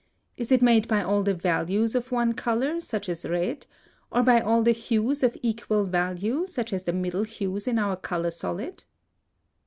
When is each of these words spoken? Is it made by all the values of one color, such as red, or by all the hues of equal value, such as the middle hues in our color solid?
Is 0.35 0.51
it 0.51 0.63
made 0.63 0.87
by 0.87 1.03
all 1.03 1.21
the 1.21 1.35
values 1.35 1.93
of 1.93 2.11
one 2.11 2.33
color, 2.33 2.81
such 2.81 3.07
as 3.07 3.23
red, 3.23 3.67
or 4.11 4.23
by 4.23 4.41
all 4.41 4.63
the 4.63 4.71
hues 4.71 5.21
of 5.21 5.37
equal 5.43 5.83
value, 5.85 6.47
such 6.47 6.73
as 6.73 6.85
the 6.85 6.91
middle 6.93 7.21
hues 7.21 7.67
in 7.67 7.77
our 7.77 7.97
color 7.97 8.31
solid? 8.31 8.85